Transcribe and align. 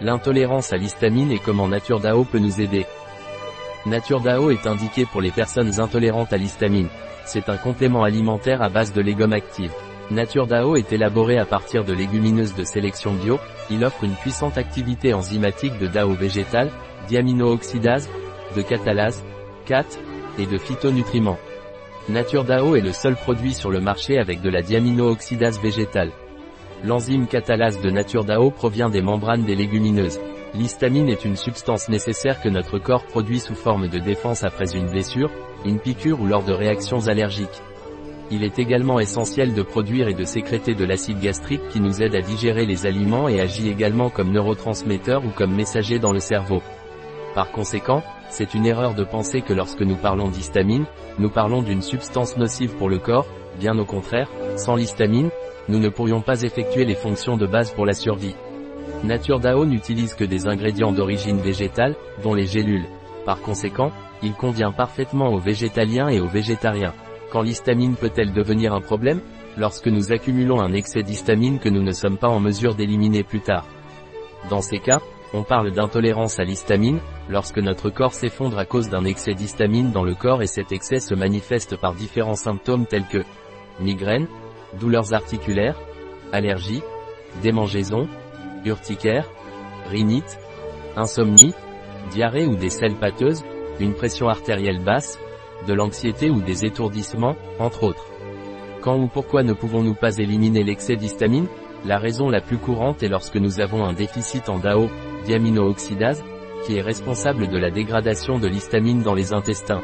L'intolérance 0.00 0.72
à 0.72 0.76
l'histamine 0.76 1.32
et 1.32 1.40
comment 1.40 1.66
Nature 1.66 1.98
DAO 1.98 2.24
peut 2.24 2.38
nous 2.38 2.60
aider. 2.60 2.86
Nature 3.84 4.20
DAO 4.20 4.50
est 4.50 4.66
indiqué 4.66 5.06
pour 5.06 5.20
les 5.20 5.32
personnes 5.32 5.80
intolérantes 5.80 6.32
à 6.32 6.36
l'histamine. 6.36 6.88
C'est 7.24 7.48
un 7.48 7.56
complément 7.56 8.04
alimentaire 8.04 8.62
à 8.62 8.68
base 8.68 8.92
de 8.92 9.00
légumes 9.00 9.32
actifs. 9.32 9.74
Nature 10.10 10.46
DAO 10.46 10.76
est 10.76 10.92
élaboré 10.92 11.36
à 11.38 11.44
partir 11.44 11.84
de 11.84 11.92
légumineuses 11.92 12.54
de 12.54 12.64
sélection 12.64 13.12
bio, 13.12 13.38
il 13.70 13.84
offre 13.84 14.04
une 14.04 14.14
puissante 14.14 14.56
activité 14.56 15.12
enzymatique 15.12 15.78
de 15.78 15.88
DAO 15.88 16.12
végétal, 16.12 16.70
diamino-oxydase, 17.08 18.08
de 18.56 18.62
catalase, 18.62 19.22
CAT, 19.66 19.86
et 20.38 20.46
de 20.46 20.58
phytonutriments. 20.58 21.38
Nature 22.08 22.44
DAO 22.44 22.76
est 22.76 22.80
le 22.80 22.92
seul 22.92 23.16
produit 23.16 23.52
sur 23.52 23.70
le 23.70 23.80
marché 23.80 24.18
avec 24.18 24.40
de 24.40 24.48
la 24.48 24.62
diamino-oxydase 24.62 25.60
végétale. 25.60 26.12
L'enzyme 26.84 27.26
catalase 27.26 27.80
de 27.80 27.90
Nature 27.90 28.24
DAO 28.24 28.50
provient 28.50 28.88
des 28.88 29.02
membranes 29.02 29.44
des 29.44 29.56
légumineuses. 29.56 30.20
L'histamine 30.54 31.08
est 31.08 31.24
une 31.24 31.34
substance 31.34 31.88
nécessaire 31.88 32.40
que 32.40 32.48
notre 32.48 32.78
corps 32.78 33.04
produit 33.04 33.40
sous 33.40 33.56
forme 33.56 33.88
de 33.88 33.98
défense 33.98 34.44
après 34.44 34.76
une 34.76 34.88
blessure, 34.88 35.30
une 35.64 35.80
piqûre 35.80 36.20
ou 36.20 36.26
lors 36.26 36.44
de 36.44 36.52
réactions 36.52 37.08
allergiques. 37.08 37.62
Il 38.30 38.44
est 38.44 38.60
également 38.60 39.00
essentiel 39.00 39.54
de 39.54 39.62
produire 39.62 40.06
et 40.06 40.14
de 40.14 40.24
sécréter 40.24 40.74
de 40.74 40.84
l'acide 40.84 41.18
gastrique 41.18 41.66
qui 41.70 41.80
nous 41.80 42.00
aide 42.00 42.14
à 42.14 42.20
digérer 42.20 42.64
les 42.64 42.86
aliments 42.86 43.28
et 43.28 43.40
agit 43.40 43.68
également 43.68 44.08
comme 44.08 44.30
neurotransmetteur 44.30 45.24
ou 45.24 45.30
comme 45.30 45.54
messager 45.54 45.98
dans 45.98 46.12
le 46.12 46.20
cerveau. 46.20 46.62
Par 47.34 47.50
conséquent, 47.50 48.02
c'est 48.30 48.54
une 48.54 48.66
erreur 48.66 48.94
de 48.94 49.04
penser 49.04 49.40
que 49.40 49.52
lorsque 49.52 49.82
nous 49.82 49.96
parlons 49.96 50.28
d'histamine, 50.28 50.84
nous 51.18 51.30
parlons 51.30 51.62
d'une 51.62 51.82
substance 51.82 52.36
nocive 52.36 52.76
pour 52.76 52.88
le 52.88 52.98
corps, 52.98 53.26
bien 53.58 53.78
au 53.78 53.84
contraire, 53.84 54.28
sans 54.56 54.76
l'histamine, 54.76 55.30
nous 55.68 55.78
ne 55.78 55.88
pourrions 55.88 56.22
pas 56.22 56.42
effectuer 56.42 56.84
les 56.84 56.94
fonctions 56.94 57.36
de 57.36 57.46
base 57.46 57.72
pour 57.72 57.84
la 57.84 57.92
survie. 57.92 58.34
Nature 59.04 59.38
DAO 59.38 59.66
n'utilise 59.66 60.14
que 60.14 60.24
des 60.24 60.46
ingrédients 60.46 60.92
d'origine 60.92 61.40
végétale, 61.40 61.94
dont 62.22 62.34
les 62.34 62.46
gélules. 62.46 62.86
Par 63.26 63.40
conséquent, 63.40 63.92
il 64.22 64.32
convient 64.32 64.72
parfaitement 64.72 65.32
aux 65.32 65.38
végétaliens 65.38 66.08
et 66.08 66.20
aux 66.20 66.26
végétariens. 66.26 66.94
Quand 67.30 67.42
l'histamine 67.42 67.94
peut-elle 67.94 68.32
devenir 68.32 68.72
un 68.72 68.80
problème 68.80 69.20
Lorsque 69.56 69.88
nous 69.88 70.12
accumulons 70.12 70.60
un 70.60 70.72
excès 70.72 71.02
d'histamine 71.02 71.58
que 71.58 71.68
nous 71.68 71.82
ne 71.82 71.92
sommes 71.92 72.16
pas 72.16 72.28
en 72.28 72.38
mesure 72.38 72.74
d'éliminer 72.74 73.24
plus 73.24 73.40
tard? 73.40 73.66
Dans 74.50 74.62
ces 74.62 74.78
cas, 74.78 75.00
on 75.34 75.42
parle 75.42 75.72
d'intolérance 75.72 76.38
à 76.38 76.44
l'histamine, 76.44 77.00
lorsque 77.28 77.58
notre 77.58 77.90
corps 77.90 78.14
s'effondre 78.14 78.58
à 78.58 78.64
cause 78.64 78.88
d'un 78.88 79.04
excès 79.04 79.34
d'histamine 79.34 79.90
dans 79.90 80.04
le 80.04 80.14
corps 80.14 80.42
et 80.42 80.46
cet 80.46 80.72
excès 80.72 81.00
se 81.00 81.14
manifeste 81.14 81.76
par 81.76 81.94
différents 81.94 82.36
symptômes 82.36 82.86
tels 82.86 83.06
que 83.06 83.24
migraine, 83.80 84.26
douleurs 84.78 85.12
articulaires, 85.14 85.78
allergies, 86.32 86.82
démangeaisons, 87.42 88.08
urticaire, 88.64 89.28
rhinite, 89.88 90.38
insomnie, 90.96 91.54
diarrhée 92.10 92.46
ou 92.46 92.56
des 92.56 92.70
selles 92.70 92.96
pâteuses, 92.96 93.44
une 93.80 93.94
pression 93.94 94.28
artérielle 94.28 94.82
basse, 94.82 95.18
de 95.66 95.74
l'anxiété 95.74 96.30
ou 96.30 96.40
des 96.40 96.64
étourdissements, 96.64 97.36
entre 97.58 97.84
autres. 97.84 98.06
Quand 98.80 98.98
ou 98.98 99.08
pourquoi 99.08 99.42
ne 99.42 99.52
pouvons-nous 99.52 99.94
pas 99.94 100.16
éliminer 100.18 100.62
l'excès 100.62 100.96
d'histamine? 100.96 101.48
La 101.84 101.98
raison 101.98 102.28
la 102.28 102.40
plus 102.40 102.58
courante 102.58 103.02
est 103.02 103.08
lorsque 103.08 103.36
nous 103.36 103.60
avons 103.60 103.84
un 103.84 103.92
déficit 103.92 104.48
en 104.48 104.58
DAO, 104.58 104.88
diamino-oxydase, 105.24 106.24
qui 106.64 106.76
est 106.76 106.82
responsable 106.82 107.48
de 107.48 107.58
la 107.58 107.70
dégradation 107.70 108.38
de 108.38 108.48
l'histamine 108.48 109.02
dans 109.02 109.14
les 109.14 109.32
intestins. 109.32 109.82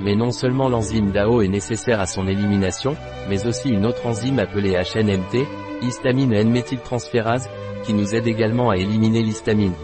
Mais 0.00 0.14
non 0.14 0.30
seulement 0.30 0.68
l'enzyme 0.68 1.10
DAO 1.10 1.42
est 1.42 1.48
nécessaire 1.48 2.00
à 2.00 2.06
son 2.06 2.26
élimination, 2.26 2.96
mais 3.28 3.46
aussi 3.46 3.70
une 3.70 3.86
autre 3.86 4.06
enzyme 4.06 4.38
appelée 4.38 4.72
HNMT, 4.72 5.46
histamine 5.82 6.32
N-méthyltransférase, 6.32 7.48
qui 7.84 7.94
nous 7.94 8.14
aide 8.14 8.26
également 8.26 8.70
à 8.70 8.76
éliminer 8.76 9.22
l'histamine. 9.22 9.74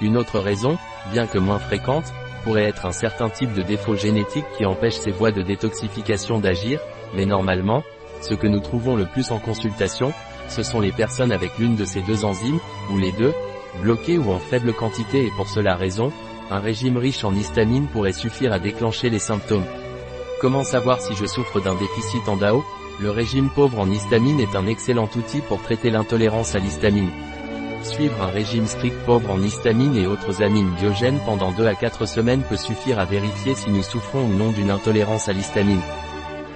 Une 0.00 0.16
autre 0.16 0.38
raison, 0.38 0.78
bien 1.12 1.26
que 1.26 1.38
moins 1.38 1.58
fréquente, 1.58 2.12
pourrait 2.44 2.64
être 2.64 2.86
un 2.86 2.92
certain 2.92 3.28
type 3.28 3.52
de 3.54 3.62
défaut 3.62 3.96
génétique 3.96 4.46
qui 4.56 4.64
empêche 4.64 4.94
ces 4.94 5.10
voies 5.10 5.32
de 5.32 5.42
détoxification 5.42 6.38
d'agir, 6.38 6.80
mais 7.14 7.26
normalement, 7.26 7.82
ce 8.22 8.34
que 8.34 8.46
nous 8.46 8.60
trouvons 8.60 8.96
le 8.96 9.06
plus 9.06 9.30
en 9.30 9.38
consultation, 9.38 10.12
ce 10.48 10.62
sont 10.62 10.80
les 10.80 10.92
personnes 10.92 11.32
avec 11.32 11.58
l'une 11.58 11.76
de 11.76 11.84
ces 11.84 12.02
deux 12.02 12.24
enzymes, 12.24 12.60
ou 12.92 12.98
les 12.98 13.12
deux, 13.12 13.34
bloquées 13.82 14.18
ou 14.18 14.30
en 14.30 14.38
faible 14.38 14.72
quantité 14.72 15.26
et 15.26 15.30
pour 15.36 15.48
cela 15.48 15.74
raison, 15.76 16.12
un 16.50 16.58
régime 16.58 16.96
riche 16.96 17.24
en 17.24 17.34
histamine 17.34 17.86
pourrait 17.86 18.12
suffire 18.12 18.52
à 18.52 18.58
déclencher 18.58 19.08
les 19.08 19.20
symptômes. 19.20 19.64
Comment 20.40 20.64
savoir 20.64 21.00
si 21.00 21.14
je 21.14 21.26
souffre 21.26 21.60
d'un 21.60 21.76
déficit 21.76 22.28
en 22.28 22.36
DAO? 22.36 22.64
Le 23.00 23.10
régime 23.10 23.50
pauvre 23.50 23.78
en 23.78 23.88
histamine 23.88 24.40
est 24.40 24.56
un 24.56 24.66
excellent 24.66 25.08
outil 25.16 25.40
pour 25.42 25.62
traiter 25.62 25.90
l'intolérance 25.90 26.54
à 26.54 26.58
l'histamine. 26.58 27.10
Suivre 27.82 28.20
un 28.20 28.26
régime 28.26 28.66
strict 28.66 28.96
pauvre 29.06 29.30
en 29.30 29.40
histamine 29.40 29.96
et 29.96 30.06
autres 30.06 30.42
amines 30.42 30.74
biogènes 30.74 31.20
pendant 31.24 31.52
2 31.52 31.66
à 31.66 31.74
4 31.74 32.06
semaines 32.06 32.42
peut 32.42 32.56
suffire 32.56 32.98
à 32.98 33.06
vérifier 33.06 33.54
si 33.54 33.70
nous 33.70 33.82
souffrons 33.82 34.24
ou 34.24 34.34
non 34.34 34.50
d'une 34.50 34.70
intolérance 34.70 35.28
à 35.28 35.32
l'histamine. 35.32 35.80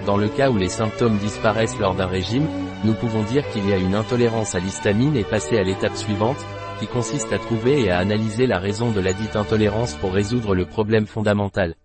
Dans 0.05 0.17
le 0.17 0.27
cas 0.27 0.51
où 0.51 0.57
les 0.57 0.69
symptômes 0.69 1.17
disparaissent 1.17 1.79
lors 1.79 1.95
d'un 1.95 2.05
régime, 2.05 2.47
nous 2.83 2.93
pouvons 2.93 3.23
dire 3.23 3.47
qu'il 3.49 3.67
y 3.67 3.73
a 3.73 3.77
une 3.77 3.95
intolérance 3.95 4.53
à 4.53 4.59
l'histamine 4.59 5.15
et 5.15 5.23
passer 5.23 5.57
à 5.57 5.63
l'étape 5.63 5.95
suivante, 5.95 6.45
qui 6.79 6.87
consiste 6.87 7.31
à 7.31 7.37
trouver 7.37 7.83
et 7.83 7.91
à 7.91 7.99
analyser 7.99 8.47
la 8.47 8.59
raison 8.59 8.91
de 8.91 8.99
la 8.99 9.13
dite 9.13 9.35
intolérance 9.35 9.93
pour 9.95 10.13
résoudre 10.13 10.55
le 10.55 10.65
problème 10.65 11.07
fondamental. 11.07 11.75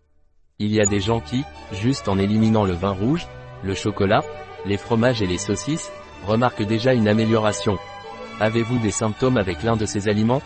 Il 0.58 0.72
y 0.72 0.80
a 0.80 0.86
des 0.86 1.00
gens 1.00 1.20
qui, 1.20 1.44
juste 1.72 2.08
en 2.08 2.18
éliminant 2.18 2.64
le 2.64 2.74
vin 2.74 2.92
rouge, 2.92 3.26
le 3.62 3.74
chocolat, 3.74 4.22
les 4.66 4.76
fromages 4.76 5.22
et 5.22 5.26
les 5.26 5.38
saucisses, 5.38 5.90
remarquent 6.26 6.66
déjà 6.66 6.92
une 6.92 7.08
amélioration. 7.08 7.78
Avez-vous 8.40 8.78
des 8.78 8.90
symptômes 8.90 9.36
avec 9.36 9.62
l'un 9.62 9.76
de 9.76 9.86
ces 9.86 10.08
aliments? 10.08 10.42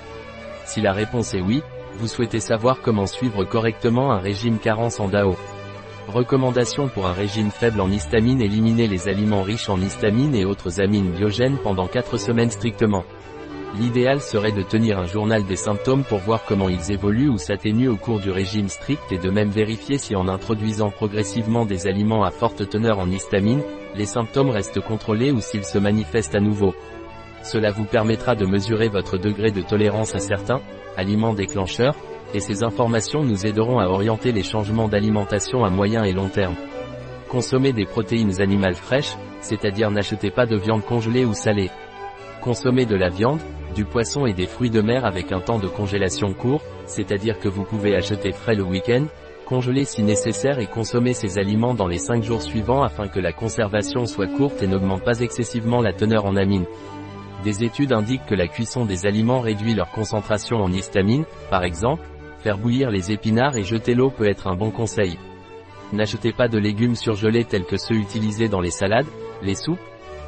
Si 0.64 0.80
la 0.80 0.92
réponse 0.92 1.34
est 1.34 1.40
oui, 1.40 1.62
vous 1.98 2.08
souhaitez 2.08 2.40
savoir 2.40 2.80
comment 2.80 3.06
suivre 3.06 3.44
correctement 3.44 4.12
un 4.12 4.18
régime 4.18 4.58
carence 4.58 5.00
en 5.00 5.08
DAO. 5.08 5.36
Recommandation 6.08 6.88
pour 6.88 7.06
un 7.06 7.12
régime 7.12 7.50
faible 7.50 7.80
en 7.80 7.90
histamine 7.90 8.42
Éliminer 8.42 8.88
les 8.88 9.08
aliments 9.08 9.42
riches 9.42 9.70
en 9.70 9.80
histamine 9.80 10.34
et 10.34 10.44
autres 10.44 10.80
amines 10.80 11.12
biogènes 11.12 11.58
pendant 11.58 11.86
4 11.86 12.18
semaines 12.18 12.50
strictement. 12.50 13.04
L'idéal 13.78 14.20
serait 14.20 14.52
de 14.52 14.62
tenir 14.62 15.00
un 15.00 15.06
journal 15.06 15.44
des 15.44 15.56
symptômes 15.56 16.04
pour 16.04 16.20
voir 16.20 16.44
comment 16.44 16.68
ils 16.68 16.92
évoluent 16.92 17.28
ou 17.28 17.38
s'atténuent 17.38 17.88
au 17.88 17.96
cours 17.96 18.20
du 18.20 18.30
régime 18.30 18.68
strict 18.68 19.10
et 19.10 19.18
de 19.18 19.30
même 19.30 19.50
vérifier 19.50 19.98
si 19.98 20.14
en 20.14 20.28
introduisant 20.28 20.90
progressivement 20.90 21.66
des 21.66 21.88
aliments 21.88 22.22
à 22.22 22.30
forte 22.30 22.68
teneur 22.68 23.00
en 23.00 23.10
histamine, 23.10 23.62
les 23.96 24.06
symptômes 24.06 24.50
restent 24.50 24.80
contrôlés 24.80 25.32
ou 25.32 25.40
s'ils 25.40 25.64
se 25.64 25.78
manifestent 25.78 26.36
à 26.36 26.40
nouveau. 26.40 26.72
Cela 27.42 27.72
vous 27.72 27.84
permettra 27.84 28.36
de 28.36 28.46
mesurer 28.46 28.88
votre 28.88 29.18
degré 29.18 29.50
de 29.50 29.62
tolérance 29.62 30.14
à 30.14 30.20
certains 30.20 30.60
aliments 30.96 31.34
déclencheurs, 31.34 31.96
et 32.32 32.40
ces 32.40 32.62
informations 32.62 33.24
nous 33.24 33.44
aideront 33.44 33.80
à 33.80 33.88
orienter 33.88 34.30
les 34.30 34.44
changements 34.44 34.88
d'alimentation 34.88 35.64
à 35.64 35.70
moyen 35.70 36.04
et 36.04 36.12
long 36.12 36.28
terme. 36.28 36.54
Consommez 37.28 37.72
des 37.72 37.86
protéines 37.86 38.40
animales 38.40 38.76
fraîches, 38.76 39.16
c'est-à-dire 39.40 39.90
n'achetez 39.90 40.30
pas 40.30 40.46
de 40.46 40.56
viande 40.56 40.84
congelée 40.84 41.24
ou 41.24 41.34
salée. 41.34 41.70
Consommez 42.40 42.86
de 42.86 42.96
la 42.96 43.08
viande, 43.08 43.40
du 43.74 43.84
poisson 43.84 44.26
et 44.26 44.32
des 44.32 44.46
fruits 44.46 44.70
de 44.70 44.80
mer 44.80 45.04
avec 45.04 45.32
un 45.32 45.40
temps 45.40 45.58
de 45.58 45.66
congélation 45.66 46.32
court, 46.32 46.62
c'est-à-dire 46.86 47.38
que 47.38 47.48
vous 47.48 47.64
pouvez 47.64 47.94
acheter 47.94 48.32
frais 48.32 48.54
le 48.54 48.62
week-end, 48.62 49.06
congeler 49.44 49.84
si 49.84 50.02
nécessaire 50.02 50.58
et 50.58 50.66
consommer 50.66 51.12
ces 51.12 51.38
aliments 51.38 51.74
dans 51.74 51.86
les 51.86 51.98
5 51.98 52.22
jours 52.22 52.42
suivants 52.42 52.82
afin 52.82 53.08
que 53.08 53.20
la 53.20 53.32
conservation 53.32 54.06
soit 54.06 54.26
courte 54.26 54.62
et 54.62 54.66
n'augmente 54.66 55.04
pas 55.04 55.20
excessivement 55.20 55.82
la 55.82 55.92
teneur 55.92 56.24
en 56.24 56.36
amine. 56.36 56.66
Des 57.44 57.62
études 57.62 57.92
indiquent 57.92 58.26
que 58.26 58.34
la 58.34 58.48
cuisson 58.48 58.86
des 58.86 59.06
aliments 59.06 59.40
réduit 59.40 59.74
leur 59.74 59.90
concentration 59.90 60.56
en 60.58 60.72
histamine, 60.72 61.26
par 61.50 61.64
exemple, 61.64 62.08
faire 62.38 62.56
bouillir 62.56 62.90
les 62.90 63.12
épinards 63.12 63.56
et 63.56 63.64
jeter 63.64 63.94
l'eau 63.94 64.10
peut 64.10 64.28
être 64.28 64.46
un 64.46 64.56
bon 64.56 64.70
conseil. 64.70 65.18
N'achetez 65.92 66.32
pas 66.32 66.48
de 66.48 66.58
légumes 66.58 66.96
surgelés 66.96 67.44
tels 67.44 67.66
que 67.66 67.76
ceux 67.76 67.96
utilisés 67.96 68.48
dans 68.48 68.60
les 68.60 68.70
salades, 68.70 69.06
les 69.42 69.54
soupes, 69.54 69.78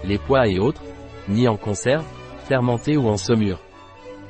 les 0.05 0.19
pois 0.19 0.47
et 0.47 0.59
autres, 0.59 0.83
ni 1.29 1.49
en 1.49 1.57
conserve, 1.57 2.05
fermenté 2.47 2.97
ou 2.97 3.09
en 3.09 3.17
saumure. 3.17 3.59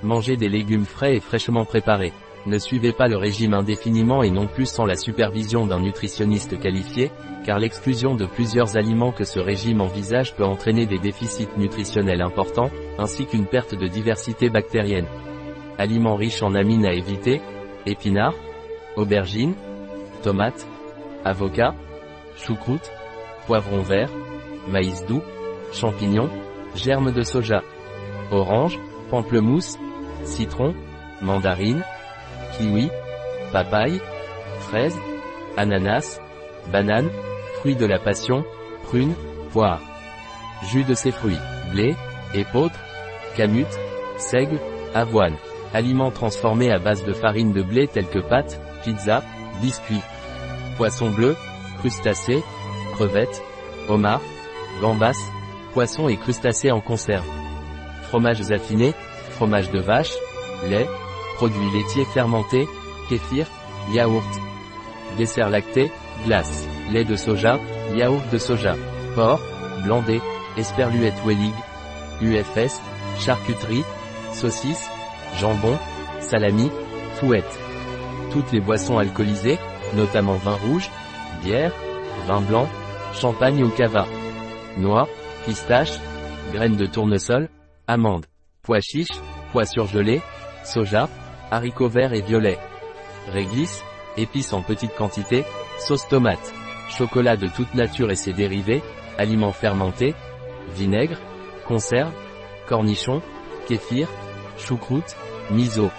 Mangez 0.02 0.37
des 0.37 0.49
légumes 0.49 0.87
frais 0.87 1.17
et 1.17 1.20
fraîchement 1.20 1.64
préparés. 1.67 2.12
Ne 2.46 2.58
suivez 2.58 2.93
pas 2.93 3.08
le 3.08 3.17
régime 3.17 3.55
indéfiniment 3.55 4.23
et 4.23 4.31
non 4.31 4.46
plus 4.46 4.67
sans 4.67 4.87
la 4.87 4.96
supervision 4.96 5.67
d'un 5.67 5.81
nutritionniste 5.81 6.58
qualifié, 6.58 7.11
car 7.44 7.58
l'exclusion 7.58 8.14
de 8.14 8.25
plusieurs 8.25 8.76
aliments 8.76 9.12
que 9.12 9.25
ce 9.25 9.38
régime 9.38 9.81
envisage 9.81 10.35
peut 10.35 10.44
entraîner 10.44 10.87
des 10.87 10.99
déficits 10.99 11.49
nutritionnels 11.58 12.23
importants, 12.23 12.70
ainsi 12.99 13.26
qu'une 13.26 13.46
perte 13.46 13.75
de 13.75 13.87
diversité 13.87 14.49
bactérienne. 14.49 15.08
Aliments 15.76 16.17
riches 16.17 16.43
en 16.43 16.55
amines 16.55 16.87
à 16.87 16.93
éviter, 16.93 17.43
épinards, 17.85 18.37
aubergines, 18.96 19.55
tomates, 20.23 20.67
avocats, 21.25 21.75
choucroute, 22.37 22.91
poivrons 23.46 23.82
verts, 23.82 24.12
maïs 24.69 25.05
doux, 25.06 25.23
champignons, 25.73 26.31
germes 26.75 27.12
de 27.12 27.23
soja 27.23 27.62
orange, 28.31 28.78
pamplemousse, 29.11 29.78
citron, 30.25 30.75
mandarine, 31.23 31.82
kiwi, 32.56 32.90
papaye, 33.52 34.00
fraise, 34.61 34.99
ananas, 35.56 36.20
banane, 36.73 37.08
fruits 37.55 37.76
de 37.76 37.87
la 37.87 37.99
passion, 37.99 38.44
prune, 38.84 39.14
poire. 39.52 39.81
Jus 40.70 40.84
de 40.84 40.94
ces 40.94 41.11
fruits, 41.11 41.38
blé, 41.73 41.94
épeautre, 42.34 42.78
camute, 43.37 43.67
seigle, 44.17 44.58
avoine. 44.94 45.37
Aliments 45.75 46.11
transformés 46.11 46.70
à 46.70 46.79
base 46.79 47.05
de 47.05 47.12
farine 47.12 47.52
de 47.52 47.62
blé 47.62 47.87
tels 47.87 48.08
que 48.08 48.19
pâtes, 48.19 48.61
pizza, 48.82 49.22
biscuits. 49.61 50.02
Poisson 50.76 51.11
bleu, 51.11 51.37
crustacés, 51.79 52.43
crevettes, 52.94 53.43
homards, 53.88 54.22
gambas, 54.81 55.17
poissons 55.75 56.08
et 56.08 56.17
crustacés 56.17 56.70
en 56.70 56.81
conserve. 56.81 57.25
Fromages 58.17 58.51
affinés, 58.51 58.95
fromage 59.33 59.71
de 59.71 59.79
vache, 59.79 60.15
lait, 60.71 60.87
produits 61.35 61.71
laitiers 61.75 62.07
fermentés, 62.07 62.67
kéfir, 63.11 63.47
yaourt. 63.93 64.25
Dessert 65.19 65.51
lacté, 65.51 65.93
glace, 66.25 66.67
lait 66.91 67.05
de 67.05 67.15
soja, 67.15 67.61
yaourt 67.95 68.23
de 68.33 68.39
soja, 68.39 68.75
porc, 69.15 69.39
blandé, 69.85 70.23
esperluette 70.57 71.23
wellig, 71.27 71.53
UFS, 72.23 72.81
charcuterie, 73.19 73.85
saucisse, 74.33 74.89
jambon, 75.39 75.77
salami, 76.21 76.71
fouette. 77.17 77.59
Toutes 78.33 78.51
les 78.51 78.61
boissons 78.61 78.97
alcoolisées, 78.97 79.59
notamment 79.95 80.37
vin 80.37 80.57
rouge, 80.67 80.89
bière, 81.43 81.75
vin 82.27 82.41
blanc, 82.41 82.67
champagne 83.13 83.63
ou 83.63 83.69
cava. 83.69 84.07
Noix, 84.79 85.07
pistaches, 85.45 86.01
graines 86.55 86.77
de 86.77 86.87
tournesol, 86.87 87.51
amandes, 87.87 88.27
pois 88.62 88.81
chiches, 88.81 89.21
pois 89.53 89.65
surgelés, 89.65 90.21
soja, 90.65 91.09
haricots 91.50 91.88
verts 91.88 92.12
et 92.12 92.21
violets. 92.21 92.59
Réglisse, 93.33 93.83
épices 94.17 94.53
en 94.53 94.62
petite 94.62 94.94
quantité, 94.97 95.44
sauce 95.79 96.06
tomate, 96.09 96.53
chocolat 96.88 97.37
de 97.37 97.49
toute 97.49 97.75
nature 97.75 98.11
et 98.11 98.17
ses 98.17 98.33
dérivés, 98.33 98.83
aliments 99.19 99.53
fermentés, 99.53 100.15
vinaigre, 100.75 101.19
conserve, 101.67 102.12
cornichons, 102.67 103.23
kéfir, 103.67 104.09
choucroute, 104.59 105.17
miso. 105.50 105.91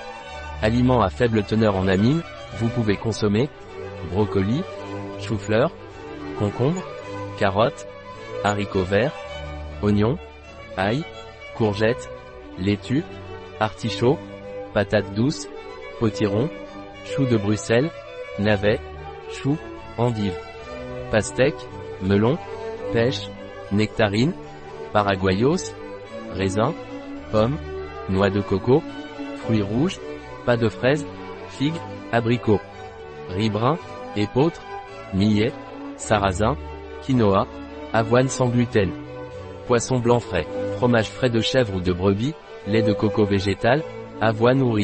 Aliments 0.61 1.01
à 1.01 1.09
faible 1.09 1.43
teneur 1.43 1.75
en 1.75 1.87
amines, 1.87 2.23
vous 2.57 2.69
pouvez 2.69 2.97
consommer, 2.97 3.49
brocoli, 4.11 4.61
chou-fleur, 5.19 5.71
concombre, 6.39 6.83
carottes, 7.37 7.87
haricots 8.43 8.83
verts, 8.83 9.13
oignons, 9.81 10.17
ail, 10.77 11.03
courgettes, 11.57 12.09
laitue, 12.59 13.03
artichaut, 13.59 14.17
patates 14.73 15.13
douces, 15.13 15.49
potiron, 15.99 16.49
choux 17.05 17.25
de 17.25 17.37
Bruxelles, 17.37 17.89
navets, 18.39 18.79
choux, 19.31 19.57
endives, 19.97 20.37
pastèques, 21.11 21.67
melon, 22.01 22.37
pêche, 22.93 23.29
nectarine, 23.71 24.33
paraguayos, 24.93 25.73
raisins, 26.33 26.73
pommes, 27.31 27.57
noix 28.09 28.29
de 28.29 28.41
coco, 28.41 28.83
fruits 29.37 29.63
rouges, 29.63 29.99
pas 30.45 30.57
de 30.57 30.69
fraises, 30.69 31.05
figues, 31.49 31.81
abricots, 32.11 32.61
riz 33.29 33.49
brun, 33.49 33.77
épeautre, 34.15 34.61
millet, 35.13 35.51
sarrasin, 35.97 36.55
quinoa, 37.01 37.47
avoine 37.93 38.29
sans 38.29 38.47
gluten, 38.47 38.91
poisson 39.67 39.99
blanc 39.99 40.19
frais, 40.19 40.47
fromage 40.77 41.09
frais 41.09 41.31
de 41.31 41.41
chèvre 41.41 41.73
ou 41.73 41.81
de 41.81 41.91
brebis, 41.91 42.35
lait 42.67 42.83
de 42.83 42.93
coco 42.93 43.25
végétal, 43.25 43.81
avoine 44.21 44.61
ou 44.61 44.77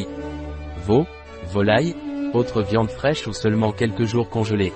veau, 0.80 1.06
volaille, 1.52 1.96
autres 2.34 2.64
viande 2.64 2.90
fraîche 2.90 3.28
ou 3.28 3.34
seulement 3.34 3.72
quelques 3.72 4.06
jours 4.06 4.28
congelée, 4.28 4.74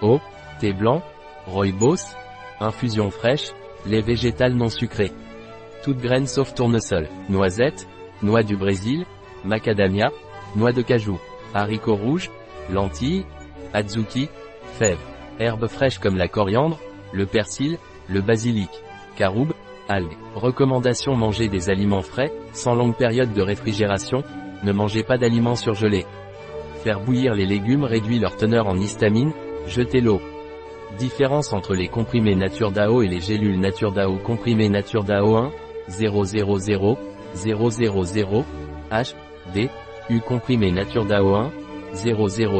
eau, 0.00 0.20
thé 0.60 0.72
blanc, 0.72 1.02
rooibos, 1.48 2.14
infusion 2.60 3.10
fraîche, 3.10 3.50
lait 3.84 4.00
végétal 4.00 4.54
non 4.54 4.68
sucré. 4.68 5.10
Toutes 5.82 5.98
graines 5.98 6.28
sauf 6.28 6.54
tournesol, 6.54 7.08
noisettes, 7.28 7.88
noix 8.22 8.44
du 8.44 8.56
Brésil, 8.56 9.06
macadamia, 9.44 10.12
noix 10.54 10.70
de 10.70 10.82
cajou, 10.82 11.18
haricots 11.52 11.96
rouges, 11.96 12.30
lentilles, 12.70 13.26
adzuki, 13.72 14.28
fèves, 14.78 14.98
herbes 15.40 15.66
fraîches 15.66 15.98
comme 15.98 16.16
la 16.16 16.28
coriandre, 16.28 16.78
le 17.12 17.26
persil, 17.26 17.76
le 18.08 18.20
basilic, 18.20 18.70
caroube, 19.16 19.52
algues. 19.88 20.16
Recommandation 20.34 21.14
manger 21.16 21.48
des 21.48 21.70
aliments 21.70 22.02
frais, 22.02 22.32
sans 22.52 22.74
longue 22.74 22.96
période 22.96 23.32
de 23.32 23.42
réfrigération, 23.42 24.22
ne 24.62 24.72
mangez 24.72 25.02
pas 25.02 25.18
d'aliments 25.18 25.56
surgelés. 25.56 26.06
Faire 26.82 27.00
bouillir 27.00 27.34
les 27.34 27.46
légumes 27.46 27.84
réduit 27.84 28.18
leur 28.18 28.36
teneur 28.36 28.66
en 28.66 28.76
histamine, 28.76 29.32
jetez 29.66 30.00
l'eau. 30.00 30.20
Différence 30.98 31.52
entre 31.52 31.74
les 31.74 31.88
comprimés 31.88 32.34
Nature 32.34 32.70
DAO 32.70 33.02
et 33.02 33.08
les 33.08 33.20
gélules 33.20 33.58
Nature 33.58 33.92
DAO 33.92 34.16
comprimés 34.18 34.68
Nature 34.68 35.02
DAO 35.02 35.36
1, 35.36 35.50
000, 35.88 36.24
000, 36.24 36.96
H, 38.90 39.14
D, 39.52 39.70
U 40.10 40.20
comprimé 40.20 40.70
Nature 40.70 41.04
DAO 41.04 41.34
1, 41.34 41.50
000, 41.94 42.28
000, 42.28 42.50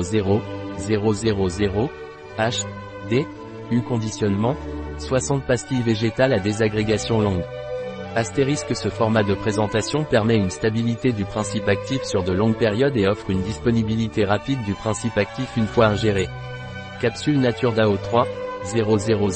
H, 2.39 2.65
D, 3.09 3.27
U 3.71 3.83
conditionnement, 3.83 4.57
60 4.99 5.45
pastilles 5.45 5.83
végétales 5.83 6.33
à 6.33 6.39
désagrégation 6.39 7.21
longue. 7.21 7.45
Astérisque 8.17 8.77
ce 8.77 8.89
format 8.89 9.25
de 9.25 9.35
présentation 9.35 10.05
permet 10.05 10.37
une 10.37 10.51
stabilité 10.51 11.13
du 11.13 11.25
principe 11.25 11.69
actif 11.69 12.05
sur 12.05 12.23
de 12.23 12.33
longues 12.33 12.57
périodes 12.57 12.97
et 12.97 13.09
offre 13.09 13.31
une 13.31 13.43
disponibilité 13.43 14.25
rapide 14.25 14.63
du 14.65 14.75
principe 14.75 15.19
actif 15.19 15.57
une 15.57 15.67
fois 15.67 15.87
ingéré. 15.87 16.29
Capsule 17.01 17.41
Nature 17.41 17.73
DAO 17.73 17.97
3, 17.97 18.27
000, 18.73 18.99
000, 18.99 19.29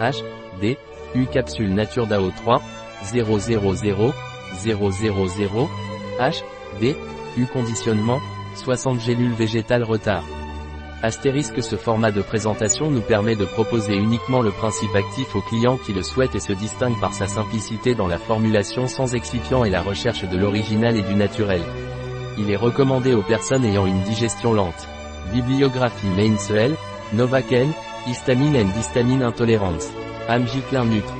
H, 0.00 0.22
D, 0.60 0.78
U 1.14 1.26
capsule 1.26 1.74
Nature 1.74 2.06
DAO 2.06 2.30
3, 2.30 2.62
000, 3.12 3.38
000, 3.38 3.60
H, 6.18 6.42
D, 6.80 6.96
U 7.36 7.46
conditionnement, 7.46 8.20
60 8.56 9.00
gélules 9.00 9.34
végétales 9.34 9.84
retard. 9.84 10.24
Astérisque 11.02 11.60
ce 11.64 11.74
format 11.74 12.12
de 12.12 12.22
présentation 12.22 12.88
nous 12.88 13.00
permet 13.00 13.34
de 13.34 13.44
proposer 13.44 13.96
uniquement 13.96 14.40
le 14.40 14.52
principe 14.52 14.94
actif 14.94 15.34
aux 15.34 15.40
clients 15.40 15.76
qui 15.76 15.92
le 15.92 16.04
souhaitent 16.04 16.36
et 16.36 16.40
se 16.40 16.52
distingue 16.52 16.98
par 17.00 17.12
sa 17.12 17.26
simplicité 17.26 17.96
dans 17.96 18.06
la 18.06 18.18
formulation 18.18 18.86
sans 18.86 19.12
excipients 19.16 19.64
et 19.64 19.70
la 19.70 19.82
recherche 19.82 20.22
de 20.22 20.38
l'original 20.38 20.96
et 20.96 21.02
du 21.02 21.16
naturel. 21.16 21.62
Il 22.38 22.52
est 22.52 22.56
recommandé 22.56 23.14
aux 23.14 23.22
personnes 23.22 23.64
ayant 23.64 23.84
une 23.84 24.00
digestion 24.02 24.52
lente. 24.52 24.86
Bibliographie 25.32 26.06
Mainsel, 26.16 26.76
Novaken, 27.14 27.72
Histamine 28.06 28.56
and 28.56 28.78
Histamine 28.78 29.24
Intolerance. 29.24 29.90
Amgiclin 30.28 30.84
Nutre. 30.84 31.12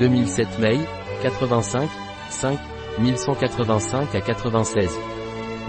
2007 0.00 0.58
May, 0.58 0.78
85, 1.22 1.88
5, 2.28 2.58
1185 2.98 4.14
à 4.14 4.20
96. 4.20 4.98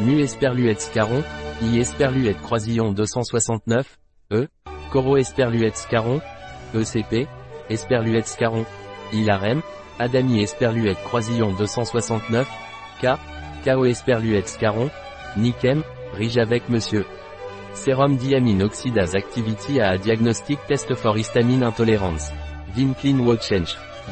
Mu 0.01 0.19
Esperluette 0.19 0.81
Scaron, 0.81 1.23
I 1.61 1.79
Esperluette 1.79 2.41
Croisillon 2.41 2.91
269, 2.93 3.97
E, 4.31 4.47
Coro 4.91 5.17
Esperluette 5.17 5.77
Scaron, 5.77 6.19
ECP, 6.73 7.27
Esperluette 7.69 8.27
Scaron, 8.27 8.65
Ilarem, 9.13 9.61
Adami 9.97 10.41
Esperluette 10.41 11.01
Croisillon 11.03 11.53
269, 11.53 12.47
K, 13.01 13.17
KO 13.63 13.85
Esperluette 13.85 14.49
Scaron, 14.49 14.89
Nikem, 15.37 15.81
Rige 16.13 16.37
avec 16.37 16.69
Monsieur. 16.69 17.05
Sérum 17.73 18.15
diamine 18.15 18.63
oxydase 18.63 19.15
activity 19.15 19.81
à 19.81 19.97
diagnostic 19.97 20.59
test 20.67 20.93
for 20.95 21.17
histamine 21.17 21.63
intolerance. 21.63 22.31
Vin 22.75 22.93
Clean 22.93 23.19
Watch 23.19 23.53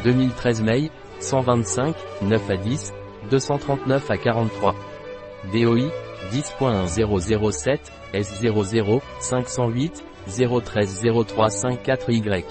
2013 0.04 0.62
May, 0.64 0.92
125, 1.20 1.96
9 2.24 2.50
à 2.50 2.58
10, 2.58 2.94
239 3.30 4.12
à 4.12 4.18
43. 4.18 4.76
DOI, 5.54 5.90
10.1007, 6.32 7.80
S00, 8.13 9.01
508, 9.20 10.03
013 10.27 11.01
y 12.10 12.44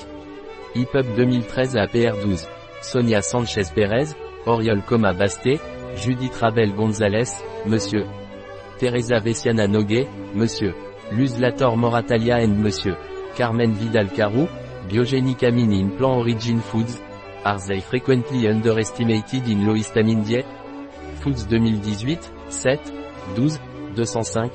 EPUB 0.75 1.07
2013 1.17 1.77
à 1.77 1.87
PR12. 1.87 2.49
Sonia 2.81 3.23
Sanchez 3.23 3.65
Pérez, 3.75 4.15
Oriol 4.47 4.83
Coma 4.83 5.13
Basté, 5.13 5.61
Judith 5.97 6.35
Rabel 6.35 6.73
Gonzalez, 6.75 7.45
Monsieur. 7.67 8.07
Teresa 8.79 9.19
Vesiana 9.19 9.69
Noguet, 9.69 10.09
Monsieur. 10.35 10.75
Luz 11.13 11.39
Lator 11.39 11.77
Moratalia 11.77 12.37
and 12.37 12.57
Monsieur. 12.59 12.97
Carmen 13.37 13.73
Vidal 13.73 14.09
Carou, 14.09 14.49
Biogenic 14.89 15.43
Amine 15.45 15.75
in 15.75 15.91
Plan 15.91 16.19
Origin 16.19 16.59
Foods. 16.59 17.01
Are 17.45 17.59
frequently 17.81 18.49
underestimated 18.49 19.49
in 19.49 19.67
low 19.67 19.75
histamine 19.75 20.25
diet? 20.25 20.47
Foods 21.21 21.47
2018, 21.49 22.19
7, 22.49 23.02
12, 23.37 23.61
205, 23.97 24.53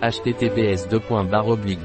https 0.00 0.88
doi.org 0.88 1.76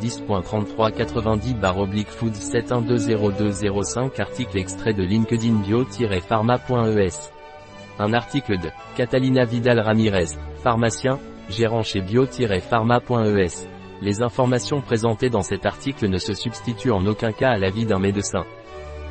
10.3390 0.00 2.06
foods 2.06 2.32
71200205 2.32 4.20
article 4.20 4.58
extrait 4.58 4.92
de 4.92 5.02
LinkedIn 5.02 5.62
bio-pharma.es. 5.66 7.32
Un 7.98 8.12
article 8.12 8.58
de 8.58 8.68
Catalina 8.96 9.44
Vidal 9.44 9.80
Ramirez, 9.80 10.36
pharmacien, 10.62 11.18
gérant 11.48 11.82
chez 11.82 12.00
bio-pharma.es. 12.00 13.68
Les 14.02 14.22
informations 14.22 14.80
présentées 14.80 15.30
dans 15.30 15.42
cet 15.42 15.64
article 15.64 16.08
ne 16.08 16.18
se 16.18 16.34
substituent 16.34 16.90
en 16.90 17.06
aucun 17.06 17.30
cas 17.32 17.50
à 17.50 17.58
l'avis 17.58 17.86
d'un 17.86 18.00
médecin. 18.00 18.44